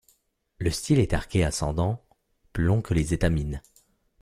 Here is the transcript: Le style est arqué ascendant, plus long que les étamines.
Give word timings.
Le 0.57 0.71
style 0.71 0.97
est 0.97 1.13
arqué 1.13 1.43
ascendant, 1.43 2.03
plus 2.53 2.63
long 2.63 2.81
que 2.81 2.95
les 2.95 3.13
étamines. 3.13 3.61